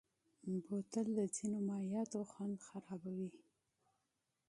[0.65, 3.29] بوتل د ځینو مایعاتو خوند خرابوي.